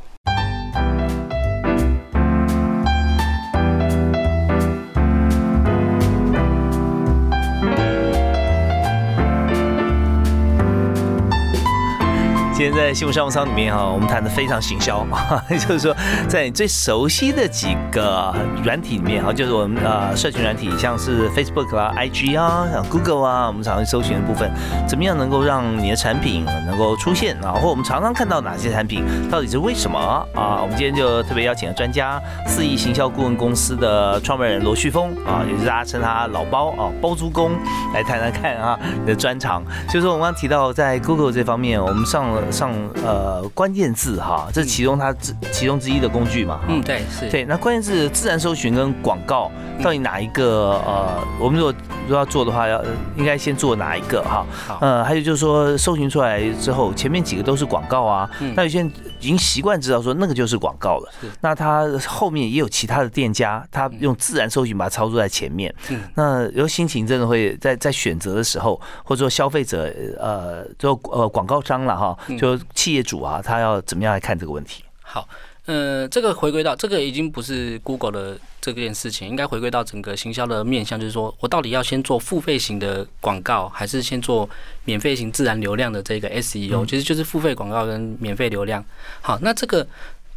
[12.56, 15.06] 今天在新闻商务舱里面哈，我们谈的非常行销，
[15.46, 15.94] 就是说
[16.26, 24.50] 在你最熟悉的几个软体里面哈，就是我们呃社群软体，像是 Facebook 啊、IG 啊、像 Google 啊，我们常常搜寻的部分，
[24.88, 27.52] 怎么样能够让你的产品能够出现啊？
[27.52, 29.98] 或我们常常看到哪些产品，到底是为什么
[30.34, 30.62] 啊？
[30.62, 37.50] 我们今天就特别邀请了专家，四亿行销顾问公司的创办人罗旭峰啊，也是大家称他老包啊，包租公，
[37.92, 39.62] 来谈谈看啊你的专长。
[39.88, 42.45] 就是说我们刚提到在 Google 这方面，我们上了。
[42.50, 42.72] 上
[43.04, 46.60] 呃关键字哈，这是其中它之其中之一的工具嘛？
[46.68, 47.28] 嗯，对，是。
[47.30, 49.50] 对，那关键字自然搜寻跟广告，
[49.82, 51.74] 到底哪一个呃，我们如果
[52.06, 52.82] 如果要做的话，要
[53.16, 54.46] 应该先做哪一个哈？
[54.80, 61.12] 呃，还有就是说，搜寻出来之后，前面几个都是广告啊，那有些人已经习惯知道说那个就是广告了。
[61.40, 65.74] 那他后面也有其他的店家，他用自然搜寻把它操作在前面。
[65.90, 66.00] 嗯。
[66.14, 72.16] 那有心情真的会在在选择的时候，或者说消费者呃，就呃广告商了哈。
[72.38, 74.84] 就企业主啊，他要怎么样来看这个问题？
[75.02, 75.28] 好，
[75.66, 84.48] 呃，这个回归到这个已经不是 Google 的这件事情，应该回归到整个行销的面向，就是说我到底要先做付费型的广告，还是先做
[84.84, 86.86] 免费型自然流量的这个 SEO？
[86.86, 88.84] 其实就是付费广告跟免费流量。
[89.20, 89.84] 好，那这个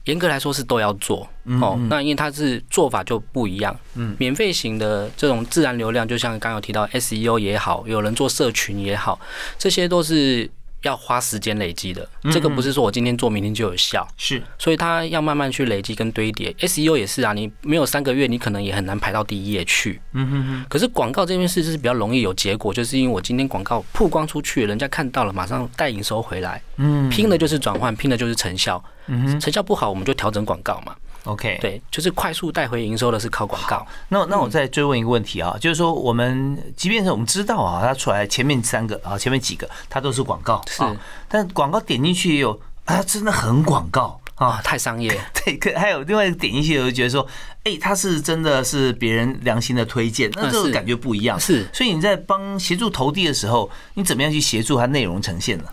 [0.06, 1.30] 严格来说是都要做
[1.62, 1.80] 哦。
[1.90, 3.80] 那因为它是做法就不一样。
[3.94, 9.20] 嗯，免费型的这种自然流量，就像刚刚有提到 SEO 也好，有人做社群也好，
[9.60, 10.50] 这些都是。
[10.84, 16.54] 要花时间累积的，这个不是说我今天做明天就有效，是，所以它要慢慢去累积跟堆叠。
[16.54, 20.00] SEO 也是啊，你没有三个月，你可能也很难排到第一页去。
[20.14, 20.66] 嗯哼哼。
[20.70, 26.62] 可是广告这件事就是比较容易有结果，就是因为我今天广告曝光出去，人家看到了，马上带营收回来。
[26.78, 27.10] 嗯。
[27.10, 28.84] 拼的就是转换，拼的就是成效。
[29.08, 29.40] 嗯哼。
[29.40, 30.96] 成效不好，我们就调整广告嘛。
[31.26, 33.86] OK，对，就是快速带回营收的是靠广告。
[34.08, 40.82] 那那我再追问一个问题啊，就是说我们即便是我们知道啊，它出来前面三个啊，前面几个它都是广告，是，
[41.28, 45.12] 但广告点进去也有啊，真的很广告啊，太商业。
[45.44, 47.28] 对，可还有另外一个点进去，我就觉得说，
[47.66, 51.38] 哎，它是真的是别人良心的推荐，那这个感觉不一样。
[51.38, 55.66] 是，所以你在帮协助投递的时候，你怎么样去协助它内容呈现呢？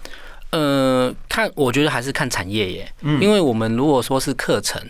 [0.50, 4.82] 呃，看，我觉得还是看产业耶，嗯，因为我们如果说是课程。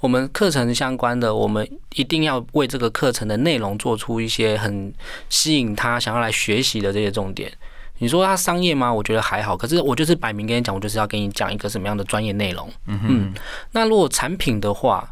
[0.00, 4.92] 我们课程相关的，我们一定要为这个课程的内容做出一些很
[5.28, 7.52] 吸引他想要来学习的这些重点。
[7.98, 8.90] 你说他商业吗？
[8.90, 9.54] 我觉得还好。
[9.54, 12.66] 可是我就是摆明跟你讲，我就是要跟你讲一个什么样的专业内容。
[12.86, 13.34] 嗯哼。
[13.72, 15.06] 那如果产品的话，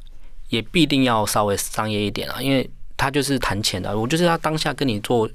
[0.48, 3.96] 也必定要稍微商业一点啊，因为他就是谈钱的。
[3.96, 5.28] 我就是要当下跟你做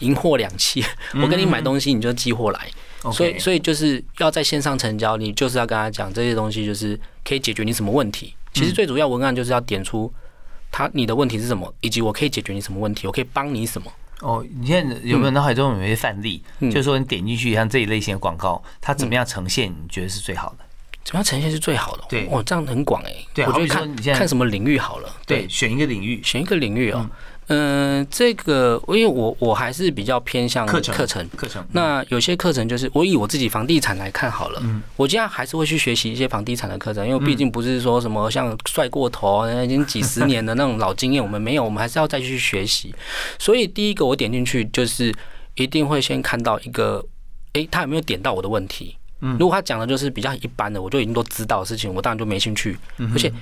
[0.00, 0.84] 银货两讫，
[1.22, 2.68] 我跟你买东西，你就寄货来。
[3.12, 8.34] 所以，所以就是要在线上成交，你就是要跟他讲这些东西，就是可以解决你什么问题。
[8.54, 10.10] 其实最主要文案就是要点出
[10.72, 13.92] 他你的问题是什么，以及我可以解决你什么问题，我可以帮你什么。
[14.20, 16.42] 哦，你现在有没有脑海中有一些范例？
[16.60, 19.70] 嗯就是说你点进去像这一类型的广告，它怎么样呈现？
[19.70, 20.64] 你觉得是最好的？
[21.04, 22.04] 怎么样呈现是最好的？
[22.08, 23.12] 对哦，这样很广哎。
[23.34, 25.14] 对我觉得看你现在看什么领域好了。
[25.26, 27.00] 对，，选一个领域，选一个领域哦。
[27.02, 27.10] 嗯，
[28.10, 31.28] 这个因为我我还是比较偏向课程课程。
[31.36, 31.64] 课程。
[31.72, 42.94] 那有些课程就是我以我自己房地产来看好了，嗯我这样还是会去学习一些房地产的课程，因为毕竟不是说什么像帅过头，已经几十年的那种老经验，我们没有，我们还是要再去学习。
[43.38, 45.14] 所以第一个我点进去就是
[45.56, 47.04] 一定会先看到一个，
[47.52, 48.96] 诶，他有没有点到我的问题？
[49.20, 52.76] 嗯如果他讲的就是比较一般的，我就已经都知道的事情，我当然就没兴趣。
[52.98, 53.32] 嗯而且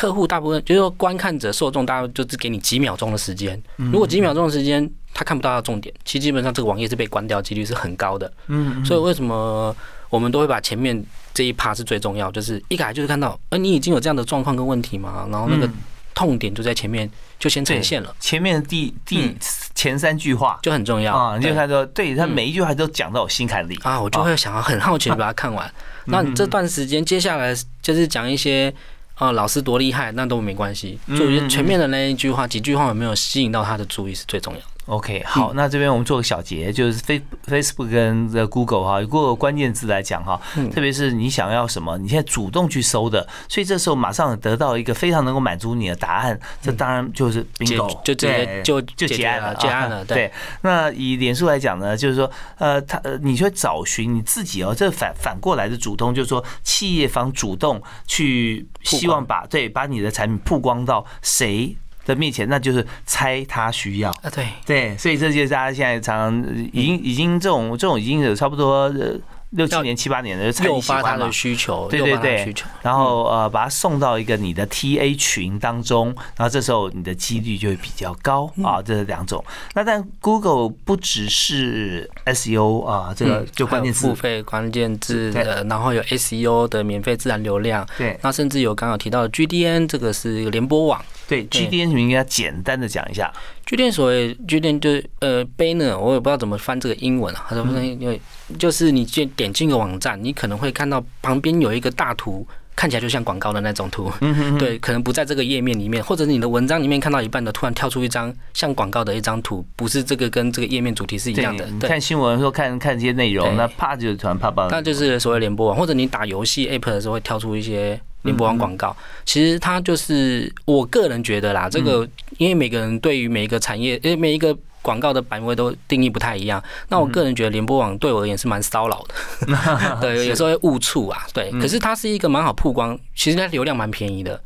[0.00, 3.62] 客户大部分就是说观看者受众，大概就只给你几秒钟的时间。
[3.76, 8.32] 嗯如果几秒钟的时间他看不到他的重点，其实基本上这个网页是被关掉，几率是很高的。
[8.46, 9.76] 嗯，所以为什么
[10.08, 15.72] 我们都会把前面这一趴是最重要，就是一来就是看到，呃，你已经有这样的状况跟问题嘛，然后那个嗯
[16.14, 19.36] 痛点就在前面就先呈现了，前面的第第嗯
[19.74, 23.78] 前三句话就很重要啊，你就对看到，对他每一句话都讲到我心坎里。
[23.82, 25.70] 啊，我就会想要很好奇地把它看完。
[26.06, 28.72] 那你这段时间接下来就是讲一些。
[29.20, 30.98] 啊，老师多厉害，那都没关系。
[31.08, 34.66] 就前面的那一句话、几句话有没有吸引到他的注意是最重要的。
[34.90, 40.40] OK，好，那这边我们做个小结，就是 Face Facebook 跟这 Google 哈，有个关键字来讲哈，
[40.72, 64.10] 特别是你想要什么，你现在主动去搜的，所以这时候马上得到一个非常能够满足你的答案，这当然就是解 bingo，就直接就就结案了，结案了对，那以脸书来讲呢，就是说，呃，他呃，你去找寻你自己哦，这反反过来的主动，就是说，企业方主动去希望把对把你的产品曝光到谁的面前，那就是猜他需要。
[64.22, 69.14] 啊，对，对，所以这就是大家现在常常已经已经这种这种已经有差不多呃
[69.50, 71.30] 六七年七八年的，猜诱发他的。
[71.32, 72.66] 需求，对对对需求。
[72.82, 78.80] 然后呃，把它送到一个你的 TA 群当中，然后这时候你的几率就会比较高嗯啊。
[78.80, 79.44] 这是两种。
[79.74, 91.04] 那但 Google 不只是 SEO 啊，这个嗯就关键字付，费关键字对的，然后有 SEO 的免费自然流量，对那甚至有刚刚提到的 GDN，这个是联播网。
[91.30, 93.32] 对 GDN 你们应该简单的讲一下。
[93.66, 98.20] GDN 所谓 GDN 就是呃 banner，我也不知道怎么翻这个英文啊，它说因为
[98.58, 102.46] 就是你点点进一个网站，你可能会看到旁边有一个大图。
[102.76, 111.66] 看起来就像广告的那种图，嗯 对，可能不在这个页面里面，或者是你的文章里面看到一半的，突然跳出一张像广告的一张图，不是这个跟这个页面主题是一样的。
[111.66, 118.96] 对，，你，看新闻说看看这些内容，那啪就突然啪啪，那就是所谓联播网，或者你打游戏 app 的时候会跳出一些联播网广告。
[119.24, 126.62] 其实它就是我个人觉得啦，这个因为每个人对于每一个产业，因为每一个广告的版位都定义不太一样。
[126.88, 129.04] 那我个人觉得联播网对我而言是蛮骚扰
[129.40, 131.50] 的， 对，有时候会误触啊，对。
[131.52, 134.40] 可是它是一个蛮好曝光，其实它流量蛮便宜的，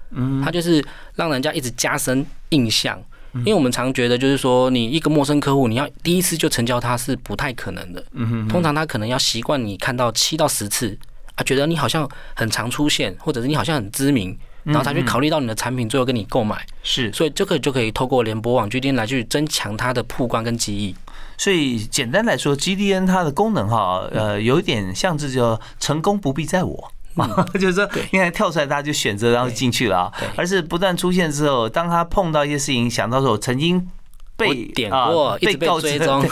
[0.45, 0.85] 它就是
[1.15, 3.01] 让人家一直加深印象。
[3.39, 8.01] 因为我们常觉得，就是说，你一个陌生客户，你要第一次就成交他是不太可能的。
[8.49, 10.97] 通常他可能要习惯你看到七到十次
[11.37, 16.65] 啊，觉得你好像很常出现，或者是你好像很知名，然后他去考虑到你的产品，最后跟你购买。
[16.83, 20.95] 是，所以这个就可以透过联播网 GDN 来去增强它的曝光跟记忆。
[21.37, 26.91] 所以简单来说，GDN 它的功能哈，呃，有一点像这叫成功不必在我。
[27.55, 33.89] 就是说，因为跳出来，大家就选择然后进去了啊，而是不断出现之后，当他碰到一些事情，想到说我曾经
[34.37, 36.27] 被点啊过被告知追踪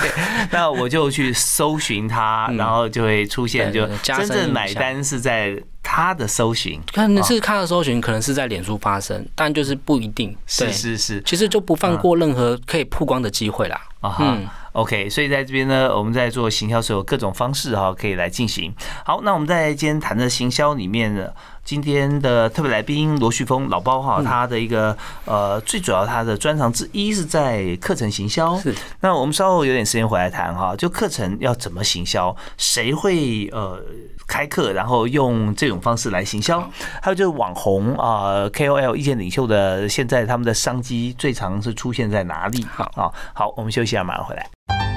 [0.51, 10.37] 那我就去搜寻它，嗯然后就会出现，就真正买单是在他的搜寻，可能是它的搜寻可能是在脸书发生，但就是不一定。
[10.47, 13.81] 是对，是是其实就不放过任何可以曝光的机会啦。
[14.01, 14.47] 啊哈嗯。
[14.73, 18.73] OK，所以在这边呢，我们在做行销时候有各种方式哈，可以来进行。
[19.05, 21.29] 好，那我们在今天谈的行销里面呢，
[21.65, 28.59] 今天的特别来宾罗旭峰老包哈，他的一个呃最主要他的专长之一是在课程行销。
[28.59, 33.81] 是，那我们稍后有点时间回来谈哈，就课程要怎么行销，谁会呃
[34.27, 36.61] 开课，然后用这种方式来行销，
[37.01, 42.67] 还有就是网红啊、KOL 意见领袖的，现在他们的商机最常是出现在哪里？
[42.75, 44.92] 好啊，好，我们休息一下，马上回来。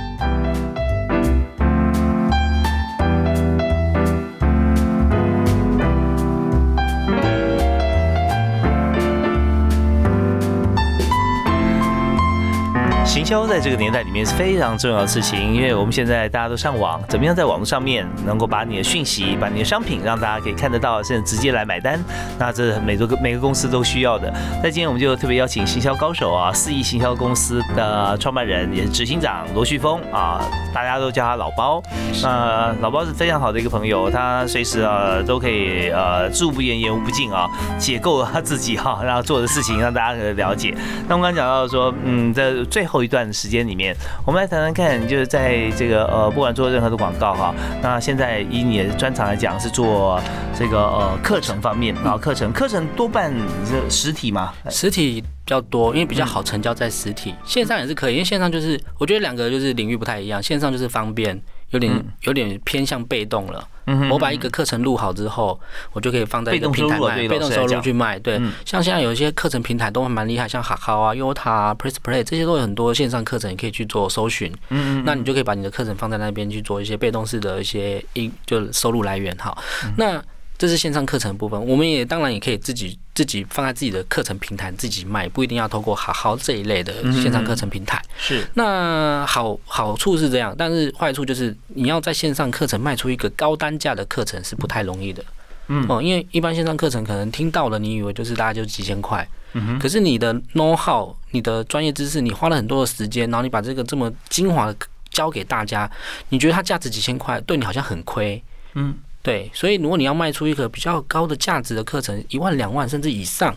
[13.16, 21.98] 行销在这个年代里面是非常重要的事情，因为我们现在大家都上网，怎么样在网络上面能够把你的讯息、把你的商品让大家可以看得到，甚至直接来买单，
[22.38, 24.30] 那这每个每个公司都需要的。
[24.62, 31.82] 那今天我们就特别邀请行销高手啊，四亿行销公司的创办人也是执行长罗旭峰啊，大家都叫他老包。
[32.22, 37.50] 那老包是非常好的一个朋友，他随时啊都可以呃知无不言，言无不尽啊，
[37.80, 40.76] 解构他自己哈、然后做的事情让大家可以了解。
[41.08, 50.20] 那我们刚刚讲到说，嗯，在最后一段时间里面，我们来谈谈看，就是在这个呃，不管做任何的广告哈，那现在以你的专长来讲，是做
[50.58, 53.32] 这个呃课程方面，然后课程课程多半
[53.66, 61.40] 是实体嘛，实体比较多，因为比较好成交在实体，线上也是可以，因为线上就是我觉得两个就是领域不太一样，线上就是方便。
[61.76, 63.68] 有点有点偏向被动了。
[64.10, 65.60] 我把一个课程录好之后，
[65.92, 68.18] 我就可以放在一个平台卖，被动收入去卖。
[68.18, 74.52] 对，像现在有一些课程平台都蛮厉害，像哈考啊、Uta 啊、Press Play 这些都有很多线上课程，你可以去做搜寻。
[74.70, 75.04] 嗯嗯。
[75.06, 79.36] 那你就可以把你的课程放在那边去做一些被动式的一些一就收入来源。
[79.38, 79.62] 好，
[79.98, 80.24] 那。
[80.58, 88.02] 这是线上课程部分，我们也当然也可以自己自己放在自己的课程平台自己卖，不一定要透过好好这一类的线上课程平台。
[88.18, 95.24] 是，那好好处是这样，但是坏处就是你要在线上课程卖出一个高单价的课程是不太容易的。
[95.68, 104.76] 嗯，哦，因为一般线上课程可能听到了，你以为就是大家就几千块，嗯可是你的 know how，你的专业知识，你花了很多的时间，然后你把这个这么精华的
[105.10, 105.90] 教给大家，
[106.30, 108.42] 你觉得它价值几千块，对你好像很亏。
[108.76, 108.96] 嗯。
[109.26, 113.56] 对，所以如果你要卖出一个比较高的价值的课程，一万、两万甚至以上，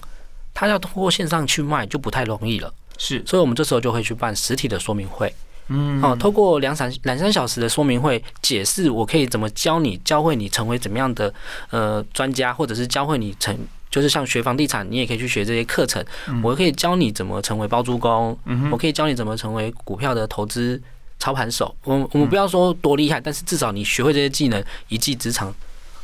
[0.55, 2.73] 他要通过线上去卖就不太容易了。
[2.97, 5.31] 是，所以我们这时候就会去办实体的说明会。
[5.67, 11.33] 嗯，哦，透过两三两三小时的说明会，解释我可以怎么教你，教会你成为怎么样的
[11.69, 13.55] 呃专家，或者是教会你成，
[13.91, 16.03] 就是像学房地产，你也可以去学这些课程。
[16.43, 18.35] 我可以教你怎么成为包租公，
[18.73, 20.81] 我可以教你怎么成为股票的投资。
[21.19, 25.53] 操盘手，我我们不要说多厉害，但是至少你学会这些技能，一技之长，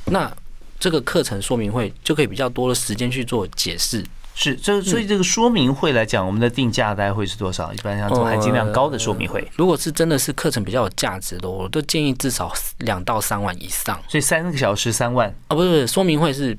[0.07, 0.31] 那
[0.79, 4.05] 这个课程说明会就可以比较多的时间去做解释。
[4.35, 7.73] 是，这所以这个说明会来讲，我们的定价大概会是多少？
[7.73, 14.01] 一般像这种含金量高的说明会，如果是真的是课程比较有价值的，我都建议至少两到三万以上。
[14.09, 16.57] 所以三个小时三万啊，不是不是，说明会是。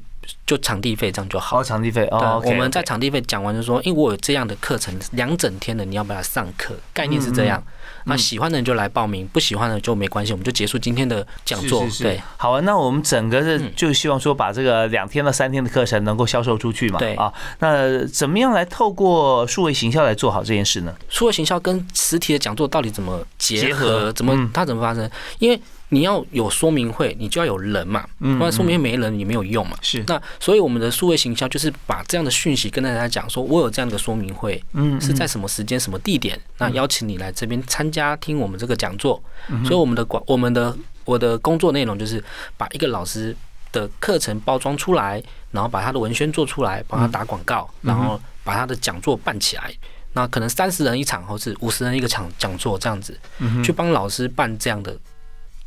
[0.48, 1.60] 就场地费这样就好。
[1.60, 2.42] 哦，场地费哦。
[2.44, 6.76] 我们在场地费讲完就说，因为我有这样的课程，两整天的，你要不要上课？
[6.92, 7.64] 概念是这样。
[8.06, 11.86] 那喜欢的人就来报名，不喜欢的就没关系，我们就结束今天的讲座。
[12.00, 12.60] 对，好啊。
[12.62, 17.00] 那我们整个是就希望说，把这个两天到三天的课程能够销售出去嘛？
[17.00, 17.34] 对啊。
[17.60, 20.96] 那怎么样来透过数位行销来做好这件事呢？
[21.10, 24.12] 数位行销跟实体的讲座到底怎么结合？
[24.14, 25.10] 怎么它怎么发生？
[25.40, 25.60] 因为
[25.90, 29.78] 你要有说明会，你就要有人嘛，不然说明会没人也没有用嘛。
[29.82, 30.04] 是。
[30.08, 39.22] 那所以我们的数位行销就是把这样的讯息跟大家讲，说我有这样的说明会，嗯，是在什么时间、什么地点，那邀请你来这边参加听我们这个讲座。
[39.64, 42.24] 所以我们的广、我们的我的工作内容就是
[42.58, 43.36] 把一个老师
[43.72, 45.22] 的课程包装出来，
[45.52, 49.72] 然后把他的文宣做出来，帮他打广告，然后把他的讲座办起来。
[50.14, 53.16] 那可能三十人一场，或是五十人一个场讲座这样子，
[53.64, 54.98] 去帮老师办这样的。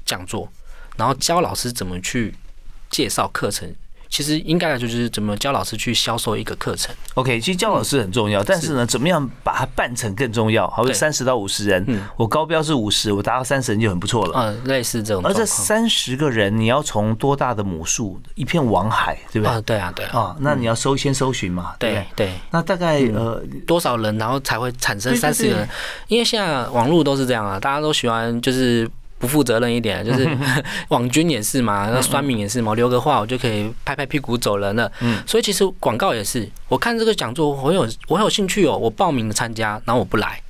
[0.09, 0.49] 讲座，
[0.97, 2.35] 然后教老师怎么去
[2.89, 3.71] 介绍课程。
[4.11, 6.95] 其实应该来说就是怎么教老师去销售一个课程。
[7.13, 10.67] OK，其实教老师很重要，但是呢，怎么样把它办成更重要？
[10.71, 11.87] 好比三十到五十人，
[12.17, 14.33] 我高标是五十，我达到三十人就很不错了。
[14.35, 15.23] 嗯，类似这种。
[15.23, 19.55] 而这三十个人，你要从多大的母数，一片网海，对不对？
[19.55, 20.35] 啊，对啊，对啊。
[20.41, 22.33] 那你要搜先搜寻嘛，对对。
[22.51, 25.69] 那大概呃多少人，然后才会产生三十个人？
[26.07, 28.91] 因为现在网络都是这样啊，大家都喜欢就是。
[29.19, 30.29] 不负责任一点，就是
[30.89, 34.91] 网军也是嘛，那酸民也是嘛，留个话我就可以拍拍屁股走人了。
[35.01, 40.41] 嗯，所以其实广告也是，我看这个讲座我有我有兴趣哦，我报名参加，然后我不来。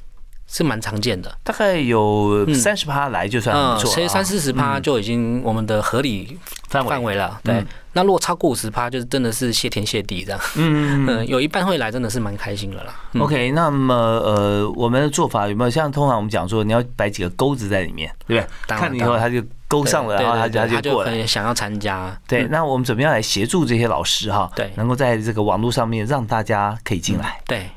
[0.50, 6.38] 是蛮常见的，大概有三十趴来就算不错，其实三四十趴就已经我们的合理
[6.68, 7.38] 范围范围了。
[7.44, 10.40] 对，那如果超过五十趴，就是真的是谢天谢地这样。
[10.56, 12.94] 嗯嗯 有一半会来，真的是蛮开心的啦。
[13.18, 18.76] OK，那么呃，我们的做法有没有像通常我们讲说，你要摆几个钩子在里面，对不对？
[18.78, 22.18] 看以后他就勾上了，然后他就他就过来想要参加。
[22.26, 24.50] 对，那我们怎么样来协助这些老师哈？
[24.56, 27.38] 对，能够在这个网络上面让大家可以进来。
[27.46, 27.68] 对。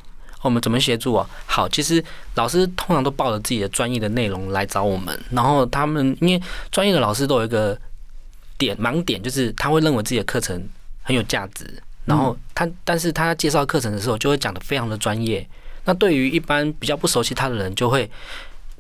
[0.42, 1.30] 我们怎么协助啊？
[1.46, 2.04] 好，其实
[2.36, 7.78] 老师通常都抱着自己的专业的内容来找我们，然后他们因为专业的老师都有一个
[8.58, 10.62] 点盲点，就是他会认为自己的课程
[11.04, 11.66] 很有价值，
[12.06, 15.48] 然后他但是他介绍课程的时候就会讲的非常的专业，
[15.86, 18.10] 那对于一般比较不熟悉他的人就会。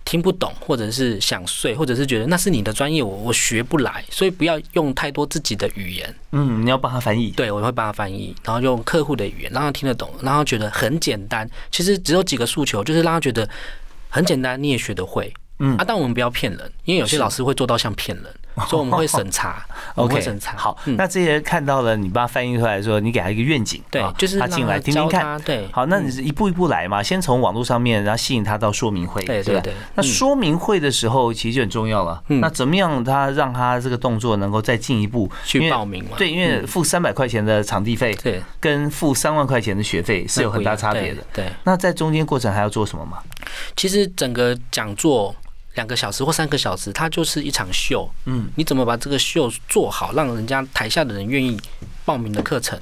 [0.04, 6.14] 听不懂，或者是想睡，或者是觉得那是你的专业，我我学不来，所以不要用太多自己的语言。
[6.32, 7.32] 嗯，你要帮他翻译。
[7.32, 11.50] 对，我会帮他翻译，然后用客户的语言让他听得懂，让他觉得很简单。
[11.72, 13.48] 其实只有几个诉求，就是让他觉得
[14.10, 15.32] 很简单，你也学得会。
[15.60, 18.26] 嗯啊，但我们不要骗人，因为有些老师会做到像骗人。
[18.68, 20.56] 所以我们会审查，OK，审查。
[20.58, 25.68] 好，那这些看到了，你把它翻译出来，说你给他一个愿景，对，就是他进来听听看，对。
[25.72, 29.74] 好，那你是一步一步来嘛，先从网络上面，然后吸引他到说明会，对对对。
[29.96, 36.12] 那说明会的时候其实就很重要了，那怎么样他让他这个动作能够再进一步去报名嘛？
[36.18, 41.46] 对，因为付三百块钱的场地费，对，跟付三万块钱的学费是有很大差别的，对。
[41.64, 43.20] 那在中间过程还要做什么吗？
[43.76, 45.36] 其实整个讲座
[45.76, 48.10] 两个小时或三个小时，它就是一场秀。
[48.26, 51.60] 嗯，你怎么把这个秀做好，让人家台下的人愿意
[52.06, 52.80] 报名的课程？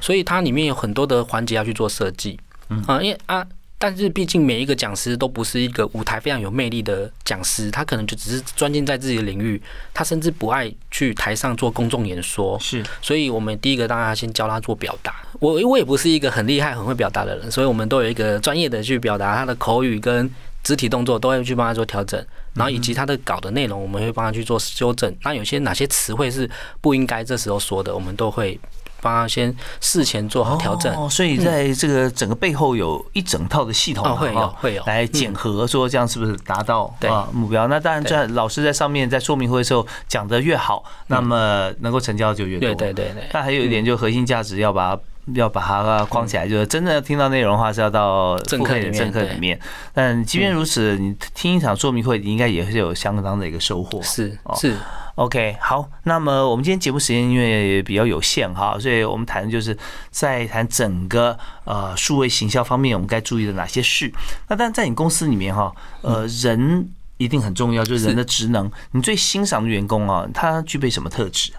[0.00, 2.38] 所以它里面有很多的环节要去做设计。
[2.68, 3.46] 嗯啊，因为啊。
[3.78, 9.60] 但是毕竟每一个讲师都不是一个舞台非常有魅力的讲师，他可能就只是专精在自己的领域，
[9.92, 12.56] 他甚至不爱去台上做公众演说。
[12.60, 15.16] 是，所以我们第一个当然先教他做表达。
[15.40, 20.32] 我我也不是一个很厉害、很会表达的人，所以我们都有一个专业的去表达他的口语跟
[20.62, 25.14] 肢体动作，都会去帮他做调整，然后以及他的稿的内容，我们会帮他去做修正。
[25.22, 26.48] 那有些哪些词汇是
[26.80, 28.58] 不应该这时候说的，我们都会。
[29.04, 37.66] 帮他先事前做好调整，哦，所以在这个整个背后有一整套的系统，会有会有来检核，说这样是不是达到啊目标？
[37.66, 42.68] 那当然，在老师在上面在说明会的时候讲的越好，那么能够成交就越多。
[42.68, 43.28] 对对对对。
[43.32, 44.96] 但还有一点，就核心价值要把
[45.34, 48.92] 要把它框起来，就是真正听到内容的话是要到正课里面。
[48.92, 49.58] 正课里面。
[49.92, 54.02] 但即便如此，你听一场说明会，你应该也是有相当的一个收获。
[54.02, 54.76] 是是。
[55.16, 59.76] OK，好，那么我们今天节目时间因为比较有限哈，所以我们谈的就是
[60.10, 64.10] 在谈整个呃数位行销方面，我们该注意的哪些事。
[64.48, 65.70] 那但在你公司里面哈，
[66.00, 68.72] 呃，人一定很重要，就是人的职能。
[68.92, 71.52] 你最欣赏的员工啊，他具备什么特质？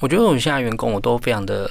[0.00, 1.70] 我觉得我们现在员工我都非常的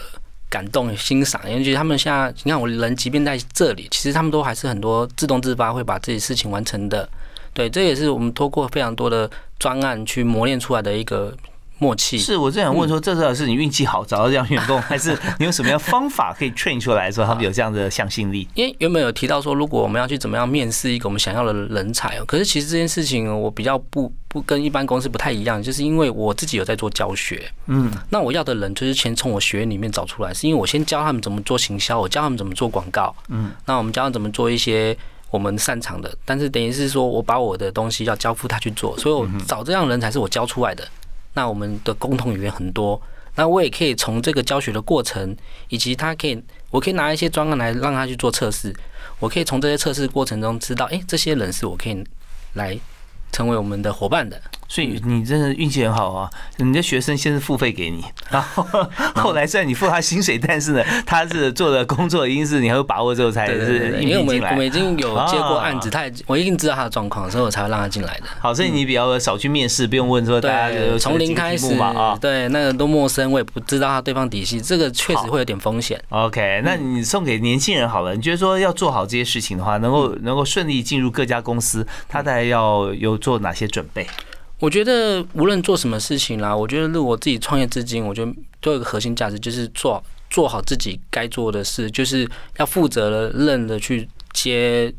[0.53, 7.09] 感动、欣赏，因为他们现在你看我人即便在这里，其实他们都还是很多自动自发会把自己事情完成的。
[7.55, 9.27] 对，这也是我们通过非常多的
[9.57, 11.35] 专案去磨练出来的一个
[11.83, 12.17] 默契。
[12.17, 18.47] 是我正想问说，这到底是你运气好找到这样员工，还是 你有什么样方法可以 train 出来，说他们有这样的向心力？
[18.53, 34.95] 因为原本有提到说，如果我们要去怎么样面试一个我们想要的人才哦，可是其实这件事情我比较不不跟一般公司不太一样，就是因为我自己有在做教学，嗯，那我要的人就是先从我学院里面找出来，是因为我先教他们怎么做行销，我教他们怎么做广告，嗯，那我们教他们怎么做一些。
[35.33, 40.87] 我们擅长的，但是等于是说我把我的东西要交付他去做，所以我找这样人才是我教出来的。
[41.33, 43.01] 那我们的共同语言很多，
[43.35, 45.35] 那我也可以从这个教学的过程，
[45.69, 48.73] 以及他可以，我可以拿一些专案来让他去做测试，
[49.19, 52.03] 我可以从这些测试过程中知道，哎，这些人是我可以
[52.53, 52.77] 来
[53.31, 54.39] 成为我们的伙伴的。
[54.73, 56.27] 所以你真的运气很好啊！
[56.57, 58.65] 你的学生先是付费给你，然后
[59.13, 68.23] 后来虽然你付他薪水，但是呢，他是做的工作一定是你很有把握之后才是因为我们我们已经有接过案子，他我一定知道他的状况，所以我才会让他进来的。
[68.39, 76.03] 好，所以你比较少去面试，不用问说大家从零开始嘛啊，对，那个都陌生，我也不知道他对方底细，这个确实会有点风险。
[76.09, 84.07] OK，那你送给年轻人好了，你觉得说要做好这些事情的话，能够能够顺利进入各家公司，他大概要有做哪些准备？
[84.63, 94.93] 我觉得无论做什么事情啦，我觉得如果自己创业至今，我觉得都有个核心价值，就是做做好自己该做的事，就是要负责任的去接。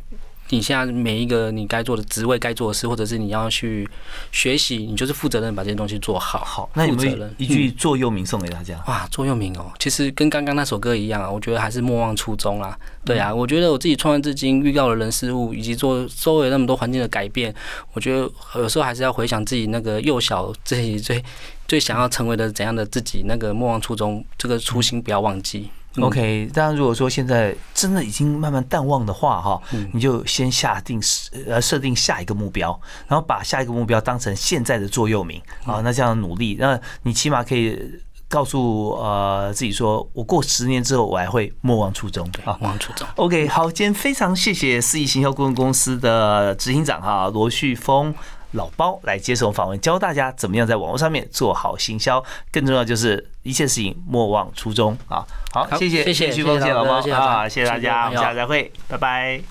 [0.50, 3.88] 你现在每一个你该做的职位、该做的事，或者是你要去
[4.30, 6.44] 学习，你就是负责任把这些东西做好。
[6.44, 8.78] 好，那有没有一句座右铭送给大家？
[8.86, 12.78] 哇，座右铭哦，其实跟刚刚那首歌一样啊，我觉得还是莫忘初衷啦。
[13.04, 17.54] 对啊，我觉得我自己创业至今遇到的人事物，以及做周围那么多环境的改变，
[17.92, 21.22] 我觉得有时候还是要回想自己那个幼小自己最
[21.66, 25.70] 最想要成为的怎样的自己，那个莫忘初衷，这个初心不要忘记。
[26.00, 29.60] OK，当然，如果说现在真的已经慢慢淡忘的话，哈，
[29.92, 31.00] 你就先下定
[31.46, 35.40] 呃设定下一个目标，然后把下一个目标当成现在的座右铭。
[35.64, 37.80] 啊，那这样努力，那你起码可以
[38.28, 42.28] 告诉呃自己说，我过十年之后我还会莫忘初衷。
[42.44, 43.06] 啊，莫忘初衷。
[43.14, 48.12] OK，好，今天非常谢谢四亿行销顾问公司的执行长哈罗旭峰。
[48.54, 52.24] 老包来接受访问，教大家怎么样在网络上面做好行销。
[52.50, 55.24] 更重要就是一切事情莫忘初衷啊！
[55.52, 59.44] 好，谢谢谢谢谢谢老包啊，谢谢大家，我们下次再会，拜拜。